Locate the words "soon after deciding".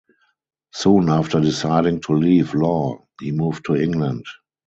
0.73-2.01